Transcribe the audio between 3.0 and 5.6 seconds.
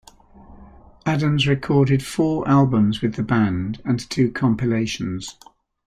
with the band and two compilations.